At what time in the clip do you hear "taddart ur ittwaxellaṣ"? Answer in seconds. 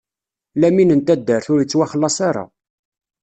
1.05-2.17